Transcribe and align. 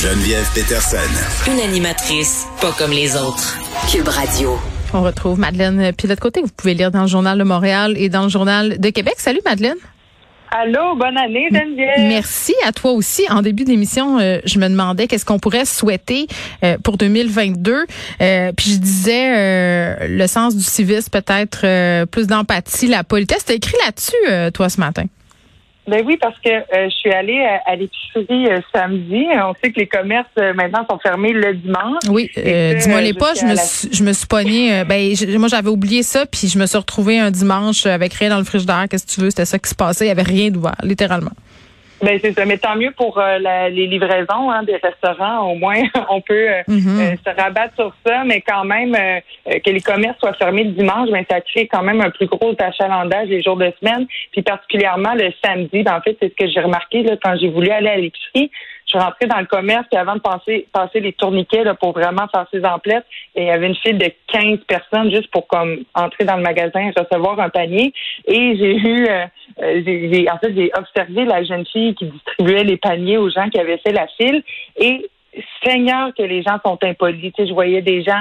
Geneviève 0.00 0.48
Peterson. 0.54 1.50
Une 1.50 1.58
animatrice 1.58 2.46
pas 2.60 2.70
comme 2.70 2.92
les 2.92 3.16
autres. 3.16 3.58
Cube 3.90 4.06
Radio. 4.06 4.56
On 4.94 5.02
retrouve 5.02 5.40
Madeleine 5.40 5.92
Pilote-Côté, 5.92 6.40
que 6.40 6.46
vous 6.46 6.52
pouvez 6.56 6.74
lire 6.74 6.92
dans 6.92 7.00
le 7.02 7.08
Journal 7.08 7.36
de 7.36 7.42
Montréal 7.42 7.94
et 7.96 8.08
dans 8.08 8.22
le 8.22 8.28
Journal 8.28 8.78
de 8.78 8.90
Québec. 8.90 9.14
Salut 9.16 9.40
Madeleine. 9.44 9.74
Allô, 10.52 10.94
bonne 10.94 11.18
année, 11.18 11.48
Geneviève. 11.50 11.98
Merci 11.98 12.54
à 12.64 12.70
toi 12.70 12.92
aussi. 12.92 13.26
En 13.28 13.42
début 13.42 13.64
d'émission, 13.64 14.20
euh, 14.20 14.38
je 14.44 14.60
me 14.60 14.68
demandais 14.68 15.08
qu'est-ce 15.08 15.24
qu'on 15.24 15.40
pourrait 15.40 15.64
souhaiter 15.64 16.28
euh, 16.62 16.78
pour 16.78 16.96
2022. 16.96 17.84
Euh, 18.20 18.52
puis 18.56 18.70
je 18.74 18.78
disais 18.78 20.06
le 20.06 20.26
sens 20.28 20.54
du 20.54 20.62
civisme, 20.62 21.10
peut-être 21.10 22.04
plus 22.04 22.28
d'empathie, 22.28 22.86
la 22.86 23.02
politesse. 23.02 23.44
T'as 23.44 23.54
écrit 23.54 23.76
là-dessus, 23.84 24.52
toi, 24.52 24.68
ce 24.68 24.78
matin. 24.78 25.06
Ben 25.88 26.04
oui, 26.06 26.18
parce 26.20 26.38
que 26.40 26.50
euh, 26.50 26.90
je 26.90 26.94
suis 26.94 27.10
allée 27.10 27.42
à, 27.64 27.74
l'épicerie 27.74 28.46
euh, 28.50 28.60
samedi. 28.74 29.24
On 29.42 29.54
sait 29.54 29.72
que 29.72 29.80
les 29.80 29.86
commerces 29.86 30.26
euh, 30.38 30.52
maintenant 30.52 30.86
sont 30.88 30.98
fermés 30.98 31.32
le 31.32 31.54
dimanche. 31.54 32.02
Oui, 32.10 32.30
dis-moi 32.36 33.00
les 33.00 33.14
pas. 33.14 33.32
Je 33.34 33.46
me, 33.46 33.56
suis, 33.56 33.88
je 33.90 34.04
me 34.04 34.12
suis 34.12 34.26
pognée. 34.26 34.84
ben, 34.84 35.14
moi, 35.38 35.48
j'avais 35.48 35.70
oublié 35.70 36.02
ça, 36.02 36.26
puis 36.26 36.48
je 36.48 36.58
me 36.58 36.66
suis 36.66 36.76
retrouvée 36.76 37.18
un 37.18 37.30
dimanche 37.30 37.86
avec 37.86 38.12
rien 38.14 38.28
dans 38.28 38.38
le 38.38 38.44
frigidaire. 38.44 38.84
Qu'est-ce 38.90 39.06
que 39.06 39.12
tu 39.12 39.20
veux? 39.22 39.30
C'était 39.30 39.46
ça 39.46 39.58
qui 39.58 39.70
se 39.70 39.74
passait. 39.74 40.04
Il 40.04 40.08
y 40.08 40.12
avait 40.12 40.22
rien 40.22 40.50
d'ouvert, 40.50 40.76
littéralement. 40.82 41.32
Ben 42.00 42.18
c'est 42.22 42.32
ça, 42.32 42.44
mais 42.44 42.58
tant 42.58 42.76
mieux 42.76 42.92
pour 42.92 43.18
euh, 43.18 43.38
les 43.38 43.86
livraisons 43.86 44.50
hein, 44.50 44.62
des 44.62 44.76
restaurants. 44.76 45.50
Au 45.50 45.54
moins, 45.56 45.82
on 46.10 46.20
peut 46.20 46.48
euh, 46.48 46.62
mhm. 46.68 47.00
euh, 47.00 47.16
se 47.16 47.40
rabattre 47.40 47.74
sur 47.74 47.92
ça, 48.06 48.24
mais 48.24 48.40
quand 48.40 48.64
même 48.64 48.96
que 49.46 49.70
les 49.70 49.80
commerces 49.80 50.18
soient 50.18 50.34
fermés 50.34 50.64
le 50.64 50.72
dimanche, 50.72 51.10
ben 51.10 51.24
ça 51.28 51.40
crée 51.40 51.66
quand 51.66 51.82
même 51.82 52.00
un 52.00 52.10
plus 52.10 52.26
gros 52.26 52.54
achalandage 52.58 53.28
les 53.28 53.42
jours 53.42 53.56
de 53.56 53.72
semaine, 53.80 54.06
puis 54.32 54.42
particulièrement 54.42 55.14
le 55.14 55.32
samedi. 55.44 55.82
Ben, 55.82 55.96
en 55.96 56.00
fait, 56.00 56.16
c'est 56.20 56.28
ce 56.28 56.34
que 56.34 56.50
j'ai 56.50 56.60
remarqué 56.60 57.02
là, 57.02 57.16
quand 57.22 57.36
j'ai 57.40 57.48
voulu 57.48 57.70
aller 57.70 57.88
à 57.88 57.96
l'épicerie 57.96 58.50
je 58.88 58.96
suis 58.96 59.04
rentrée 59.04 59.26
dans 59.26 59.38
le 59.38 59.46
commerce, 59.46 59.86
puis 59.90 60.00
avant 60.00 60.14
de 60.14 60.20
passer, 60.20 60.66
passer 60.72 61.00
les 61.00 61.12
tourniquets 61.12 61.62
là, 61.62 61.74
pour 61.74 61.92
vraiment 61.92 62.26
faire 62.28 62.46
ses 62.50 62.64
emplettes, 62.64 63.04
et 63.34 63.42
il 63.42 63.46
y 63.46 63.50
avait 63.50 63.66
une 63.66 63.76
file 63.76 63.98
de 63.98 64.10
15 64.28 64.60
personnes 64.66 65.10
juste 65.10 65.30
pour 65.30 65.46
comme 65.46 65.84
entrer 65.94 66.24
dans 66.24 66.36
le 66.36 66.42
magasin, 66.42 66.90
recevoir 66.96 67.38
un 67.38 67.50
panier. 67.50 67.92
Et 68.26 68.56
j'ai 68.56 68.76
eu, 68.76 69.06
euh, 69.06 69.26
euh, 69.62 69.82
j'ai, 69.84 70.26
en 70.30 70.38
fait, 70.38 70.54
j'ai 70.54 70.70
observé 70.76 71.26
la 71.26 71.44
jeune 71.44 71.66
fille 71.66 71.94
qui 71.94 72.06
distribuait 72.06 72.64
les 72.64 72.78
paniers 72.78 73.18
aux 73.18 73.28
gens 73.28 73.50
qui 73.50 73.60
avaient 73.60 73.78
fait 73.78 73.92
la 73.92 74.06
file. 74.06 74.42
Et 74.76 75.10
Seigneur 75.62 76.12
que 76.16 76.22
les 76.22 76.42
gens 76.42 76.58
sont 76.64 76.78
impolis. 76.82 77.32
Je 77.38 77.52
voyais 77.52 77.82
des 77.82 78.02
gens 78.02 78.20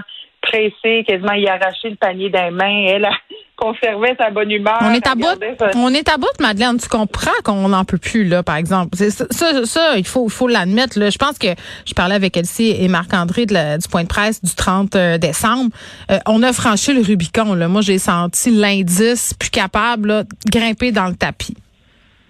quasiment 0.52 1.34
y 1.34 1.48
arracher 1.48 1.90
le 1.90 1.96
panier 1.96 2.30
d'un 2.30 2.52
main. 2.52 2.86
Elle 2.88 3.06
a 3.06 3.12
conservé 3.56 4.14
sa 4.20 4.30
bonne 4.30 4.52
humeur. 4.52 4.78
On 4.82 4.94
est 4.94 5.08
à 5.08 5.16
bout. 5.16 5.28
On 5.76 5.94
est 5.94 6.10
à 6.10 6.18
bout, 6.18 6.40
Madeleine. 6.40 6.78
Tu 6.78 6.88
comprends 6.88 7.32
qu'on 7.44 7.70
n'en 7.70 7.86
peut 7.86 7.98
plus 7.98 8.24
là, 8.24 8.44
par 8.44 8.56
exemple. 8.56 8.96
Ça, 8.96 9.26
ça, 9.30 9.66
ça, 9.66 9.98
il 9.98 10.06
faut, 10.06 10.48
l'admettre. 10.48 10.94
Je 10.96 11.18
pense 11.18 11.38
que 11.38 11.48
je 11.86 11.94
parlais 11.94 12.16
avec 12.16 12.38
Elsie 12.38 12.76
et 12.80 12.88
Marc-André 12.88 13.46
du 13.46 13.88
point 13.90 14.04
de 14.04 14.08
presse 14.08 14.44
du 14.44 14.54
30 14.56 14.96
euh, 14.96 15.18
décembre. 15.18 15.72
Euh, 16.12 16.18
on 16.28 16.44
a 16.44 16.54
franchi 16.54 16.94
le 16.94 17.02
Rubicon. 17.02 17.54
Là. 17.54 17.68
Moi, 17.68 17.82
j'ai 17.82 18.00
senti 18.00 18.52
l'indice 18.52 19.34
plus 19.34 19.50
capable 19.50 20.08
là, 20.10 20.24
de 20.24 20.30
grimper 20.50 20.92
dans 20.92 21.08
le 21.08 21.16
tapis. 21.16 21.56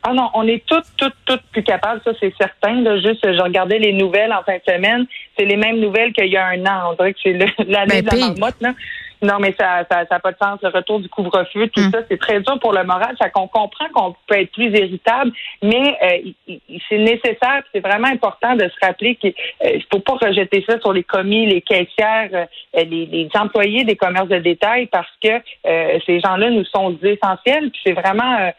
Ah 0.04 0.14
non, 0.14 0.30
on 0.36 0.48
est 0.48 0.64
toutes, 0.66 0.86
toutes, 0.96 1.16
toutes 1.26 1.42
plus 1.52 1.64
capables, 1.64 2.00
ça 2.06 2.12
c'est 2.20 2.34
certain. 2.40 2.80
Là. 2.82 2.98
Juste, 3.02 3.20
je 3.24 3.42
regardais 3.42 3.78
les 3.78 3.92
nouvelles 3.92 4.32
en 4.32 4.42
fin 4.44 4.56
de 4.56 4.62
semaine. 4.66 5.06
C'est 5.38 5.46
les 5.46 5.58
mêmes 5.58 5.80
nouvelles 5.80 6.14
qu'il 6.14 6.28
y 6.28 6.38
a 6.38 6.48
un 6.48 6.66
an. 6.66 6.92
On 6.92 6.94
dirait 6.94 7.14
que 7.14 7.20
c'est 7.24 7.34
l'année 7.68 8.02
ben, 8.02 8.06
de 8.06 8.20
la 8.20 8.28
marmotte. 8.28 8.62
Là. 8.62 8.74
Non, 9.22 9.40
mais 9.40 9.56
ça 9.60 9.84
ça, 9.90 10.06
ça 10.10 10.20
pas 10.20 10.32
de 10.32 10.38
sens. 10.42 10.60
Le 10.62 10.70
retour 10.70 11.00
du 11.00 11.10
couvre-feu, 11.10 11.68
tout 11.68 11.82
mm. 11.82 11.92
ça, 11.92 12.00
c'est 12.10 12.20
très 12.20 12.40
dur 12.40 12.60
pour 12.60 12.74
le 12.74 12.84
moral. 12.84 13.16
Ça 13.20 13.30
qu'on 13.30 13.48
comprend 13.48 13.86
qu'on 13.94 14.16
peut 14.28 14.40
être 14.40 14.52
plus 14.52 14.70
irritable, 14.70 15.32
mais 15.62 15.98
euh, 16.04 16.58
c'est 16.90 16.98
nécessaire. 16.98 17.64
C'est 17.74 17.80
vraiment 17.80 18.08
important 18.08 18.56
de 18.56 18.64
se 18.64 18.86
rappeler 18.86 19.16
qu'il 19.16 19.34
euh, 19.66 19.80
faut 19.92 20.00
pas 20.00 20.14
rejeter 20.14 20.64
ça 20.68 20.80
sur 20.80 20.94
les 20.94 21.04
commis, 21.04 21.46
les 21.46 21.62
caissières, 21.62 22.30
euh, 22.34 22.46
les, 22.74 23.06
les, 23.06 23.30
employés 23.36 23.84
des 23.84 23.96
commerces 23.96 24.30
de 24.30 24.40
détail, 24.40 24.88
parce 24.88 25.12
que 25.24 25.30
euh, 25.30 26.00
ces 26.06 26.20
gens-là 26.20 26.50
nous 26.50 26.66
sont 26.66 26.98
essentiels. 27.04 27.70
Puis 27.72 27.82
c'est 27.86 27.94
vraiment, 27.94 28.52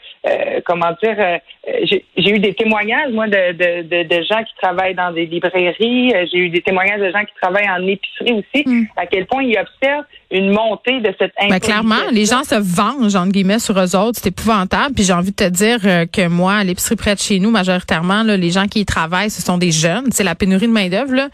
comment 0.64 0.92
dire, 1.02 1.40
j'ai 1.86 2.30
eu 2.30 2.38
des 2.38 2.54
témoignages 2.54 3.12
moi 3.12 3.26
de, 3.26 3.52
de, 3.52 4.02
de, 4.02 4.22
gens 4.22 4.42
qui 4.44 4.54
travaillent 4.60 4.94
dans 4.94 5.12
des 5.12 5.26
librairies. 5.26 6.12
J'ai 6.30 6.38
eu 6.38 6.48
des 6.50 6.60
témoignages 6.60 7.00
de 7.00 7.10
gens 7.10 7.24
qui 7.24 7.34
travaillent 7.40 7.70
en 7.70 7.86
épicerie 7.86 8.32
aussi. 8.32 8.64
Mm. 8.66 8.84
À 8.96 9.06
quel 9.06 9.26
point 9.26 9.42
ils 9.42 9.58
observent 9.58 10.04
une 10.30 10.47
montée 10.52 11.00
de 11.00 11.14
cette 11.18 11.32
ben, 11.48 11.60
clairement, 11.60 11.96
les 12.12 12.26
gens 12.26 12.44
se 12.44 12.54
vengent, 12.54 13.14
entre 13.14 13.32
guillemets, 13.32 13.58
sur 13.58 13.78
eux 13.78 13.96
autres. 13.96 14.20
C'est 14.22 14.28
épouvantable. 14.28 14.94
Puis 14.94 15.04
j'ai 15.04 15.12
envie 15.12 15.30
de 15.30 15.36
te 15.36 15.48
dire 15.48 15.78
euh, 15.84 16.06
que 16.06 16.28
moi, 16.28 16.54
à 16.54 16.64
l'épicerie 16.64 16.96
près 16.96 17.14
de 17.14 17.20
chez 17.20 17.38
nous, 17.38 17.50
majoritairement, 17.50 18.22
là, 18.22 18.36
les 18.36 18.50
gens 18.50 18.66
qui 18.66 18.80
y 18.80 18.84
travaillent, 18.84 19.30
ce 19.30 19.42
sont 19.42 19.58
des 19.58 19.70
jeunes. 19.70 20.06
C'est 20.12 20.24
la 20.24 20.34
pénurie 20.34 20.66
de 20.66 20.72
main-d'œuvre. 20.72 21.28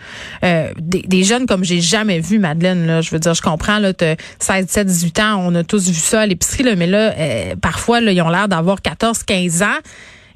Euh, 0.44 0.68
des, 0.78 1.02
des, 1.02 1.24
jeunes 1.24 1.46
comme 1.46 1.64
j'ai 1.64 1.80
jamais 1.80 2.20
vu, 2.20 2.38
Madeleine. 2.38 2.86
Là. 2.86 3.00
Je 3.00 3.10
veux 3.10 3.18
dire, 3.18 3.34
je 3.34 3.42
comprends, 3.42 3.78
là, 3.78 3.92
16, 4.38 4.66
17, 4.66 4.86
18 4.86 5.20
ans, 5.20 5.42
on 5.46 5.54
a 5.54 5.64
tous 5.64 5.88
vu 5.88 5.94
ça 5.94 6.22
à 6.22 6.26
l'épicerie, 6.26 6.64
là, 6.64 6.76
mais 6.76 6.86
là, 6.86 7.12
euh, 7.18 7.54
parfois, 7.60 8.00
là, 8.00 8.12
ils 8.12 8.22
ont 8.22 8.28
l'air 8.28 8.48
d'avoir 8.48 8.82
14, 8.82 9.22
15 9.22 9.62
ans. 9.62 9.80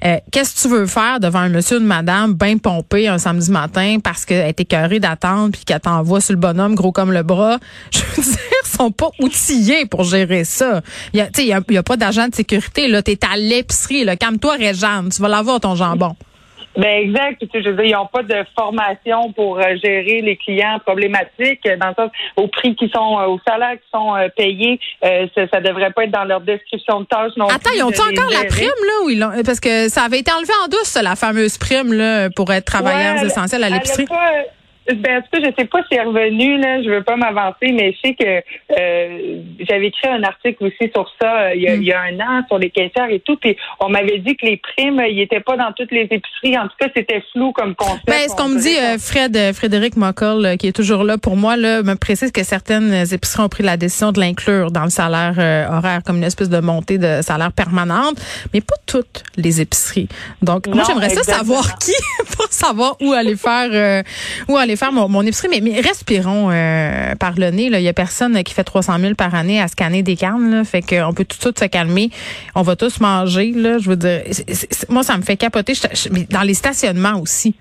Euh, 0.05 0.17
qu'est-ce 0.31 0.55
que 0.55 0.61
tu 0.61 0.73
veux 0.73 0.85
faire 0.85 1.19
devant 1.19 1.39
un 1.39 1.49
monsieur 1.49 1.77
ou 1.77 1.81
une 1.81 1.85
madame 1.85 2.33
bien 2.33 2.57
pompé 2.57 3.09
un 3.09 3.17
samedi 3.17 3.51
matin 3.51 3.97
parce 4.01 4.23
qu'elle 4.23 4.47
est 4.47 4.59
écœurée 4.59 4.99
d'attendre 4.99 5.51
puis 5.51 5.65
qu'elle 5.65 5.81
t'envoie 5.81 6.21
sur 6.21 6.33
le 6.33 6.39
bonhomme 6.39 6.73
gros 6.75 6.93
comme 6.93 7.11
le 7.11 7.23
bras? 7.23 7.59
Je 7.91 7.99
veux 7.99 8.23
dire, 8.23 8.39
sont 8.79 8.91
pas 8.91 9.09
outillés 9.19 9.85
pour 9.85 10.03
gérer 10.03 10.43
ça. 10.43 10.81
Il 11.13 11.19
y 11.19 11.21
a, 11.21 11.29
y 11.37 11.53
a, 11.53 11.61
y 11.69 11.77
a 11.77 11.83
pas 11.83 11.97
d'agent 11.97 12.27
de 12.27 12.35
sécurité. 12.35 12.87
Là, 12.87 13.01
t'es 13.01 13.17
à 13.25 13.37
l'épicerie. 13.37 14.05
Calme-toi, 14.17 14.55
Réjeanne. 14.55 15.09
Tu 15.09 15.21
vas 15.21 15.27
l'avoir, 15.27 15.59
ton 15.59 15.75
jambon. 15.75 16.15
Ben 16.77 17.03
exact. 17.03 17.39
Tu 17.41 17.47
sais, 17.51 17.63
je 17.63 17.69
veux 17.69 17.75
dire, 17.75 17.85
ils 17.85 17.93
n'ont 17.93 18.05
pas 18.05 18.23
de 18.23 18.45
formation 18.57 19.33
pour 19.33 19.57
euh, 19.57 19.75
gérer 19.83 20.21
les 20.21 20.37
clients 20.37 20.79
problématiques, 20.85 21.67
dans 21.79 21.89
le 21.89 21.93
sens 21.95 22.11
au 22.37 22.47
prix 22.47 22.75
qui 22.75 22.89
sont, 22.89 23.19
euh, 23.19 23.25
au 23.25 23.39
salaire 23.45 23.73
qui 23.73 23.89
sont 23.93 24.15
euh, 24.15 24.29
payés, 24.37 24.79
ça, 25.01 25.47
ça 25.51 25.59
devrait 25.59 25.91
pas 25.91 26.05
être 26.05 26.11
dans 26.11 26.23
leur 26.23 26.41
description 26.41 27.01
de 27.01 27.05
tâche 27.05 27.31
non 27.35 27.47
Attends, 27.47 27.71
ils 27.75 27.83
ont 27.83 27.87
encore 27.87 28.31
la 28.31 28.45
prime 28.45 28.67
là 28.67 29.05
ou 29.05 29.09
ils 29.09 29.19
l'ont 29.19 29.31
parce 29.43 29.59
que 29.59 29.89
ça 29.89 30.03
avait 30.03 30.19
été 30.19 30.31
enlevé 30.31 30.53
en 30.63 30.67
douce 30.67 30.97
la 31.01 31.15
fameuse 31.15 31.57
prime 31.57 31.91
là 31.91 32.29
pour 32.29 32.51
être 32.53 32.65
travailleurs 32.65 33.23
essentiels 33.23 33.63
à 33.63 33.69
l'épicerie. 33.69 34.05
Ben, 34.95 35.17
en 35.17 35.21
tout 35.21 35.27
cas, 35.31 35.49
je 35.49 35.53
sais 35.57 35.65
pas 35.65 35.81
si 35.83 35.87
c'est 35.91 36.01
revenu, 36.01 36.57
là. 36.57 36.81
Je 36.81 36.89
veux 36.89 37.03
pas 37.03 37.15
m'avancer, 37.15 37.71
mais 37.71 37.93
je 37.93 38.07
sais 38.07 38.15
que 38.15 38.41
euh, 38.79 39.41
j'avais 39.59 39.87
écrit 39.87 40.07
un 40.07 40.23
article 40.23 40.65
aussi 40.65 40.91
sur 40.93 41.07
ça 41.21 41.41
euh, 41.41 41.55
il, 41.55 41.61
y 41.61 41.67
a, 41.67 41.75
il, 41.75 41.83
y 41.83 41.91
a, 41.91 42.01
un 42.01 42.19
an 42.19 42.43
sur 42.47 42.57
les 42.57 42.71
caissières 42.71 43.09
et 43.09 43.19
tout. 43.19 43.35
Puis 43.37 43.55
on 43.79 43.89
m'avait 43.89 44.17
dit 44.19 44.35
que 44.35 44.45
les 44.45 44.57
primes, 44.57 45.01
ils 45.07 45.21
étaient 45.21 45.41
pas 45.41 45.57
dans 45.57 45.71
toutes 45.73 45.91
les 45.91 46.07
épiceries. 46.09 46.57
En 46.57 46.63
tout 46.63 46.75
cas, 46.79 46.87
c'était 46.95 47.23
flou 47.31 47.51
comme 47.51 47.75
concept. 47.75 48.05
Ben, 48.07 48.27
ce 48.27 48.35
qu'on 48.35 48.49
me 48.49 48.59
dit, 48.59 48.75
euh, 48.77 48.97
Fred, 48.97 49.35
euh, 49.37 49.53
Frédéric 49.53 49.95
Moccol, 49.95 50.57
qui 50.57 50.67
est 50.67 50.75
toujours 50.75 51.03
là 51.03 51.17
pour 51.17 51.35
moi, 51.35 51.55
là, 51.55 51.83
me 51.83 51.95
précise 51.95 52.31
que 52.31 52.43
certaines 52.43 52.93
épiceries 53.13 53.43
ont 53.43 53.49
pris 53.49 53.63
la 53.63 53.77
décision 53.77 54.11
de 54.11 54.19
l'inclure 54.19 54.71
dans 54.71 54.83
le 54.83 54.89
salaire 54.89 55.37
horaire 55.71 56.01
comme 56.03 56.17
une 56.17 56.23
espèce 56.23 56.49
de 56.49 56.59
montée 56.59 56.97
de 56.97 57.21
salaire 57.21 57.51
permanente, 57.51 58.15
mais 58.53 58.61
pas 58.61 58.75
toutes 58.87 59.23
les 59.37 59.61
épiceries. 59.61 60.07
Donc, 60.41 60.67
moi, 60.67 60.83
j'aimerais 60.87 61.09
ça 61.09 61.23
savoir 61.23 61.77
qui 61.79 61.93
pour 62.35 62.47
savoir 62.47 62.95
où 63.01 63.13
aller 63.13 63.35
faire, 63.35 64.03
où 64.47 64.57
aller 64.57 64.75
faire 64.79 64.91
mon, 64.91 65.07
mon 65.09 65.21
épicerie, 65.21 65.61
mais, 65.61 65.81
respirons 65.81 66.49
euh, 66.51 67.15
par 67.15 67.33
le 67.37 67.51
nez. 67.51 67.65
Il 67.65 67.81
y 67.81 67.87
a 67.87 67.93
personne 67.93 68.41
qui 68.43 68.53
fait 68.53 68.63
300 68.63 68.97
000 68.99 69.13
par 69.15 69.35
année 69.35 69.61
à 69.61 69.67
scanner 69.67 70.01
des 70.01 70.15
cannes. 70.15 70.49
Là, 70.49 70.63
fait 70.63 70.81
qu'on 70.81 71.13
peut 71.13 71.25
tout 71.25 71.37
de 71.37 71.41
suite 71.41 71.59
se 71.59 71.65
calmer. 71.65 72.09
On 72.55 72.61
va 72.61 72.75
tous 72.75 72.99
manger. 72.99 73.51
Là, 73.51 73.77
je 73.77 73.89
veux 73.89 73.97
dire, 73.97 74.21
moi, 74.89 75.03
ça 75.03 75.17
me 75.17 75.21
fait 75.21 75.37
capoter. 75.37 75.73
mais 76.11 76.25
dans 76.29 76.41
les 76.41 76.53
stationnements 76.53 77.19
aussi. 77.19 77.55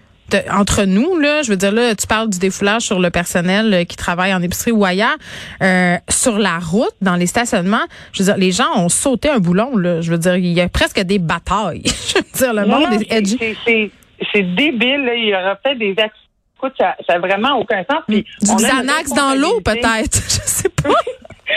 entre 0.53 0.85
nous, 0.85 1.19
là, 1.19 1.43
je 1.43 1.51
veux 1.51 1.57
dire, 1.57 1.73
là, 1.73 1.95
tu 1.95 2.07
parles 2.07 2.31
du 2.31 2.39
défoulage 2.39 2.83
sur 2.83 3.01
le 3.01 3.11
personnel 3.11 3.73
euh, 3.73 3.85
qui 3.85 3.97
travaille 3.97 4.33
en 4.33 4.43
épicerie 4.43 4.73
ou 4.73 4.85
ailleurs. 4.85 5.17
Euh, 5.63 5.97
sur 6.09 6.39
la 6.39 6.59
route, 6.59 6.95
dans 7.01 7.17
les 7.17 7.27
stationnements, 7.27 7.87
je 8.13 8.23
veux 8.23 8.27
dire, 8.27 8.37
les 8.37 8.53
gens 8.53 8.77
ont 8.77 8.89
sauté 8.89 9.29
un 9.29 9.39
boulon, 9.39 9.77
là. 9.77 10.01
Je 10.01 10.11
veux 10.11 10.19
dire, 10.19 10.37
il 10.37 10.53
y 10.53 10.61
a 10.61 10.69
presque 10.69 11.01
des 11.01 11.19
batailles. 11.19 11.83
je 11.85 12.19
veux 12.19 12.53
dire, 12.53 12.55
le 12.55 12.67
monde 12.67 12.93
est 12.93 13.91
C'est 14.33 14.43
débile, 14.55 15.05
là. 15.05 15.15
Il 15.15 15.29
y 15.29 15.35
aura 15.35 15.57
peut-être 15.57 15.79
des 15.79 15.95
accidents 15.99 16.28
écoute, 16.59 16.75
ça 16.79 16.97
n'a 17.09 17.19
vraiment 17.19 17.59
aucun 17.59 17.83
sens. 17.91 18.03
Puis 18.07 18.27
du 18.43 18.55
Xanax 18.57 19.11
dans 19.11 19.35
l'eau, 19.35 19.61
peut-être. 19.61 20.19
Je 20.29 20.41
sais 20.45 20.69
pas. 20.69 20.91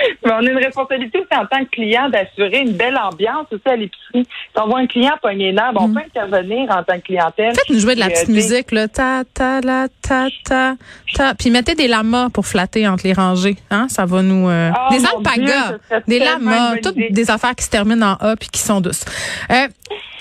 Mais 0.25 0.31
on 0.31 0.38
a 0.38 0.50
une 0.50 0.57
responsabilité 0.57 1.19
aussi 1.19 1.39
en 1.39 1.45
tant 1.45 1.63
que 1.63 1.69
client 1.69 2.09
d'assurer 2.09 2.59
une 2.59 2.74
belle 2.74 2.98
ambiance 2.98 3.48
aussi 3.51 3.62
à 3.65 3.75
l'épicerie. 3.75 4.24
Si 4.24 4.62
on 4.62 4.68
voit 4.68 4.80
un 4.80 4.88
client 4.88 5.13
pogné 5.21 5.51
nerf, 5.51 5.71
on 5.75 5.88
mm. 5.88 5.94
peut 5.94 6.01
intervenir 6.01 6.69
en 6.71 6.83
tant 6.83 7.00
que 7.00 7.06
clientèle. 7.06 7.53
Faites 7.56 7.69
nous 7.69 7.80
jouer 7.80 7.95
de 7.95 8.00
la 8.00 8.09
petite 8.09 8.30
musique, 8.30 8.71
là. 8.71 8.88
Ta, 8.88 9.24
ta, 9.33 9.62
la, 9.62 9.88
ta, 10.01 10.27
ta, 10.45 10.75
ta. 11.13 11.36
Puis 11.36 11.50
mettez 11.50 11.75
des 11.75 11.88
lamas 11.88 12.30
pour 12.30 12.45
flatter 12.45 12.88
entre 12.88 13.06
les 13.06 13.13
rangées. 13.13 13.57
Hein? 13.69 13.88
Ça 13.89 14.06
va 14.06 14.21
nous... 14.21 14.50
Euh... 14.50 14.71
Oh, 14.74 14.94
des 14.94 15.06
alpagas, 15.06 15.77
des 16.07 16.19
lamas, 16.19 16.77
toutes 16.77 16.98
des 16.98 17.31
affaires 17.31 17.56
qui 17.56 17.65
se 17.65 17.69
terminent 17.69 18.13
en 18.13 18.25
A 18.25 18.36
puis 18.36 18.50
qui 18.50 18.59
sont 18.59 18.81
douces. 18.81 19.06
Euh, 19.51 19.68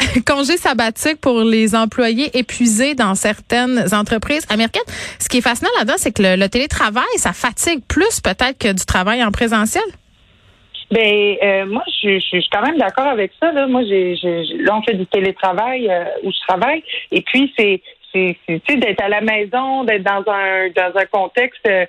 congé 0.27 0.56
sabbatique 0.56 1.21
pour 1.21 1.41
les 1.41 1.75
employés 1.75 2.37
épuisés 2.37 2.94
dans 2.94 3.15
certaines 3.15 3.87
entreprises 3.93 4.44
américaines. 4.49 4.82
Ce 5.19 5.29
qui 5.29 5.38
est 5.38 5.43
fascinant 5.43 5.71
là-dedans, 5.79 5.94
c'est 5.97 6.12
que 6.12 6.23
le, 6.23 6.49
télétravail, 6.49 7.05
ça 7.17 7.32
fatigue 7.32 7.82
plus 7.87 8.21
peut-être 8.21 8.59
que 8.59 8.73
du 8.73 8.85
travail 8.85 9.23
en 9.23 9.31
présentiel. 9.31 9.69
Ben 10.90 11.37
euh, 11.43 11.67
moi, 11.67 11.84
je, 12.02 12.19
suis 12.19 12.49
quand 12.50 12.62
même 12.62 12.78
d'accord 12.78 13.06
avec 13.06 13.32
ça. 13.40 13.52
Là. 13.52 13.67
Moi, 13.69 13.84
j'ai, 13.84 14.17
là, 14.58 14.76
on 14.76 14.82
fait 14.82 14.94
du 14.94 15.06
télétravail 15.06 15.88
euh, 15.88 16.05
où 16.25 16.32
je 16.32 16.40
travaille, 16.49 16.82
et 17.12 17.22
puis 17.22 17.52
c'est 17.56 17.81
c'est 18.12 18.77
d'être 18.77 19.03
à 19.03 19.09
la 19.09 19.21
maison, 19.21 19.85
d'être 19.85 20.03
dans 20.03 20.25
un 20.31 20.69
dans 20.71 20.99
un 20.99 21.05
contexte 21.07 21.67
euh, 21.67 21.85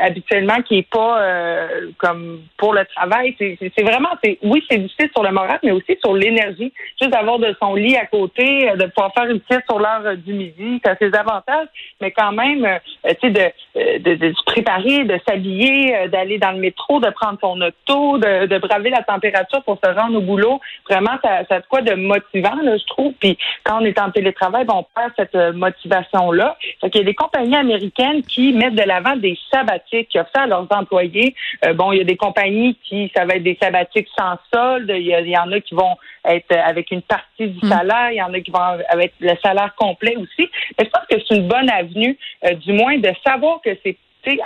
habituellement 0.00 0.62
qui 0.62 0.78
est 0.78 0.88
pas 0.88 1.20
euh, 1.20 1.90
comme 1.98 2.42
pour 2.56 2.74
le 2.74 2.84
travail. 2.84 3.34
C'est 3.38 3.82
vraiment, 3.82 4.10
c'est 4.22 4.38
oui, 4.42 4.64
c'est 4.70 4.78
difficile 4.78 5.10
sur 5.12 5.22
le 5.22 5.32
moral, 5.32 5.58
mais 5.62 5.72
aussi 5.72 5.96
sur 6.02 6.14
l'énergie. 6.14 6.72
Juste 7.00 7.12
d'avoir 7.12 7.38
de 7.38 7.54
son 7.60 7.74
lit 7.74 7.96
à 7.96 8.06
côté, 8.06 8.70
de 8.76 8.86
pouvoir 8.86 9.12
faire 9.14 9.30
une 9.30 9.40
sieste 9.50 9.64
sur 9.68 9.78
l'heure 9.78 10.16
du 10.16 10.32
midi, 10.32 10.80
ça 10.84 10.92
a 10.92 10.96
ses 10.96 11.14
avantages, 11.14 11.68
mais 12.00 12.10
quand 12.12 12.32
même, 12.32 12.66
tu 13.04 13.14
sais, 13.20 13.30
de, 13.30 13.98
de, 13.98 14.14
de, 14.14 14.32
se 14.32 14.44
préparer, 14.44 15.04
de 15.04 15.18
s'habiller, 15.26 16.08
d'aller 16.08 16.38
dans 16.38 16.52
le 16.52 16.58
métro, 16.58 17.00
de 17.00 17.10
prendre 17.10 17.38
son 17.40 17.60
auto, 17.60 18.18
de, 18.18 18.46
de 18.46 18.58
braver 18.58 18.90
la 18.90 19.02
température 19.02 19.62
pour 19.64 19.78
se 19.84 19.90
rendre 19.90 20.18
au 20.18 20.20
boulot. 20.20 20.60
Vraiment, 20.88 21.18
ça, 21.22 21.44
ça 21.48 21.56
a 21.56 21.60
de 21.60 21.66
quoi 21.66 21.80
de 21.82 21.94
motivant, 21.94 22.56
là, 22.62 22.76
je 22.76 22.86
trouve. 22.86 23.12
Puis 23.14 23.36
quand 23.64 23.80
on 23.80 23.84
est 23.84 23.98
en 23.98 24.10
télétravail, 24.10 24.64
ben, 24.64 24.74
on 24.74 24.86
perd 24.94 25.12
cette 25.16 25.34
motivation-là. 25.64 26.56
Il 26.82 26.94
y 26.94 27.00
a 27.00 27.04
des 27.04 27.14
compagnies 27.14 27.56
américaines 27.56 28.22
qui 28.22 28.52
mettent 28.52 28.74
de 28.74 28.82
l'avant 28.82 29.16
des 29.16 29.38
sabbatiques, 29.52 30.08
qui 30.08 30.18
offrent 30.18 30.30
ça 30.34 30.42
à 30.42 30.46
leurs 30.46 30.66
employés. 30.70 31.34
Euh, 31.64 31.72
bon, 31.72 31.92
il 31.92 31.98
y 31.98 32.00
a 32.00 32.04
des 32.04 32.16
compagnies 32.16 32.76
qui, 32.84 33.10
ça 33.16 33.24
va 33.24 33.36
être 33.36 33.42
des 33.42 33.58
sabbatiques 33.60 34.08
sans 34.18 34.36
solde. 34.52 34.90
Il 34.94 35.06
y, 35.06 35.38
en 35.38 35.50
a 35.52 35.60
qui 35.60 35.74
vont 35.74 35.96
être 36.24 36.52
avec 36.52 36.90
une 36.90 37.02
partie 37.02 37.48
du 37.48 37.64
hmm. 37.64 37.68
salaire. 37.68 38.10
Il 38.12 38.16
y 38.16 38.22
en 38.22 38.32
a 38.32 38.40
qui 38.40 38.50
vont 38.50 38.78
avec 38.88 39.12
le 39.20 39.34
salaire 39.42 39.74
complet 39.76 40.16
aussi. 40.16 40.48
Mais 40.78 40.84
je 40.84 40.90
pense 40.90 41.06
que 41.10 41.16
c'est 41.26 41.36
une 41.36 41.48
bonne 41.48 41.70
avenue, 41.70 42.16
euh, 42.44 42.54
du 42.54 42.72
moins, 42.72 42.98
de 42.98 43.10
savoir 43.26 43.60
que 43.62 43.70
c'est 43.84 43.96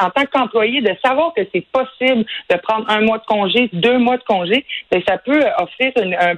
en 0.01 0.11
tant 0.11 0.25
qu'employé, 0.33 0.81
de 0.81 0.93
savoir 1.05 1.33
que 1.35 1.43
c'est 1.53 1.65
possible 1.73 2.25
de 2.51 2.57
prendre 2.63 2.89
un 2.89 3.01
mois 3.03 3.19
de 3.19 3.25
congé, 3.25 3.69
deux 3.73 3.99
mois 3.99 4.17
de 4.17 4.23
congé, 4.25 4.65
ben, 4.91 5.03
ça 5.07 5.19
peut 5.19 5.43
offrir 5.59 5.93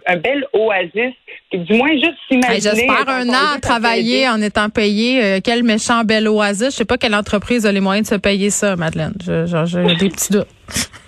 un, 0.07 0.17
bel 0.17 0.45
oasis. 0.53 1.15
du 1.53 1.75
moins, 1.75 1.93
juste 1.93 2.17
s'imaginer. 2.29 2.61
J'espère 2.61 3.09
un 3.09 3.29
an 3.29 3.55
à 3.57 3.61
travailler 3.61 4.29
en 4.29 4.41
étant 4.41 4.69
payé. 4.69 5.23
Euh, 5.23 5.41
quel 5.43 5.63
méchant 5.63 6.05
bel 6.05 6.29
oasis. 6.29 6.73
Je 6.73 6.77
sais 6.77 6.85
pas 6.85 6.99
quelle 6.99 7.15
entreprise 7.15 7.67
a 7.67 7.73
les 7.73 7.81
moyens 7.81 8.09
de 8.09 8.15
se 8.15 8.21
payer 8.21 8.51
ça, 8.51 8.77
Madeleine. 8.77 9.15
J'ai 9.21 9.95
des 9.97 10.09
petits 10.09 10.33
doutes. 10.33 10.49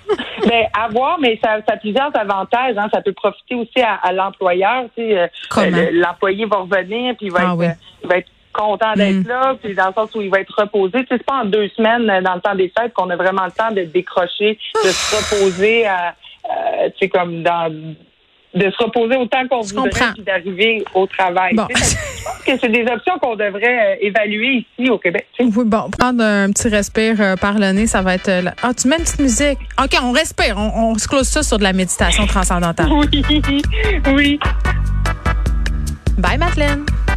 Ben, 0.46 0.66
à 0.74 0.88
voir, 0.88 1.18
mais 1.20 1.38
ça, 1.42 1.58
ça 1.66 1.74
a 1.74 1.76
plusieurs 1.76 2.10
avantages. 2.16 2.74
Hein. 2.76 2.88
Ça 2.92 3.00
peut 3.00 3.12
profiter 3.12 3.54
aussi 3.54 3.80
à, 3.80 4.12
l'employeur. 4.12 4.86
Tu 4.96 5.04
sais, 5.04 5.18
euh, 5.18 5.90
l'employé 5.92 6.46
va 6.46 6.58
revenir, 6.58 7.14
puis 7.16 7.26
il 7.26 7.32
va, 7.32 7.38
ah 7.42 7.64
être, 7.64 7.76
il 8.02 8.08
va 8.08 8.18
être 8.18 8.28
content 8.52 8.92
d'être 8.94 9.24
mm. 9.24 9.28
là, 9.28 9.56
puis 9.62 9.74
dans 9.74 9.88
le 9.88 9.92
sens 9.92 10.14
où 10.14 10.20
il 10.20 10.30
va 10.30 10.40
être 10.40 10.54
reposé. 10.56 10.92
Tu 10.92 10.98
sais, 11.00 11.06
c'est 11.18 11.26
pas 11.26 11.42
en 11.42 11.44
deux 11.44 11.68
semaines 11.70 12.08
euh, 12.08 12.20
dans 12.20 12.34
le 12.34 12.40
temps 12.40 12.54
des 12.54 12.72
fêtes 12.76 12.92
qu'on 12.92 13.10
a 13.10 13.16
vraiment 13.16 13.44
le 13.44 13.52
temps 13.52 13.72
de 13.72 13.82
décrocher, 13.82 14.58
de 14.84 14.88
se 14.88 15.16
reposer, 15.16 15.86
à, 15.86 16.14
euh, 16.44 16.88
tu 16.90 17.06
sais, 17.06 17.08
comme 17.08 17.42
dans 17.42 17.94
de 18.54 18.70
se 18.70 18.84
reposer 18.84 19.16
autant 19.16 19.48
qu'on 19.48 19.62
voudrait 19.62 20.12
puis 20.12 20.22
d'arriver 20.24 20.84
au 20.92 21.06
travail. 21.06 21.54
Bon. 21.54 21.66
je 21.70 21.74
pense 21.74 22.42
que 22.44 22.58
c'est 22.60 22.68
des 22.68 22.82
options 22.82 23.18
qu'on 23.18 23.34
devrait 23.34 23.94
euh, 23.94 23.96
évaluer 24.02 24.66
ici 24.78 24.90
au 24.90 24.98
Québec. 24.98 25.26
Oui, 25.40 25.64
bon, 25.64 25.88
prendre 25.98 26.22
un 26.22 26.50
petit 26.50 26.68
respire 26.68 27.16
par 27.40 27.58
le 27.58 27.72
nez, 27.72 27.86
ça 27.86 28.02
va 28.02 28.14
être... 28.14 28.30
Ah, 28.62 28.74
tu 28.74 28.88
mets 28.88 28.96
une 28.98 29.04
petite 29.04 29.20
musique. 29.20 29.58
OK, 29.82 29.98
on 30.02 30.12
respire. 30.12 30.56
On, 30.58 30.90
on 30.90 30.98
se 30.98 31.08
close 31.08 31.28
ça 31.28 31.42
sur 31.42 31.56
de 31.56 31.62
la 31.62 31.72
méditation 31.72 32.26
transcendantale. 32.26 32.88
Oui, 32.92 33.22
oui. 34.14 34.38
Bye, 36.18 36.36
Madeleine. 36.36 36.84